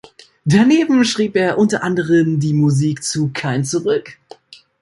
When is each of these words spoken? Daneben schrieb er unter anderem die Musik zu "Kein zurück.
Daneben 0.45 1.05
schrieb 1.05 1.35
er 1.35 1.59
unter 1.59 1.83
anderem 1.83 2.39
die 2.39 2.53
Musik 2.53 3.03
zu 3.03 3.29
"Kein 3.35 3.63
zurück. 3.63 4.17